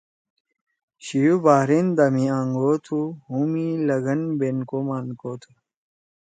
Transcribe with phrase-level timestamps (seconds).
[1.05, 5.51] شیو بحرین دا مھی آنگو تُھو، ہُم ئی لگن، بینکو مانکو تُھو